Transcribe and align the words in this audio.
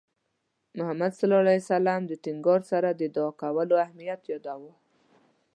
محمد 0.77 1.11
صلى 1.19 1.25
الله 1.25 1.41
عليه 1.53 1.63
وسلم 1.73 2.01
د 2.05 2.11
ټینګار 2.23 2.61
سره 2.71 2.89
د 2.93 3.01
دُعا 3.15 3.31
کولو 3.41 3.75
اهمیت 3.85 4.21
یاداوه. 4.31 4.73